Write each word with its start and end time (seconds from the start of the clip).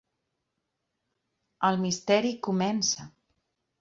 El 1.69 1.77
misteri 1.85 2.33
comença. 2.49 3.11